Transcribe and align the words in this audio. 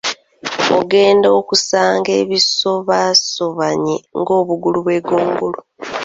Ogenda 0.77 1.27
okusanga 1.39 2.09
ebisobaasobanye 2.21 3.95
ng’obugulu 4.19 4.77
bw’eggongolo. 4.85 5.59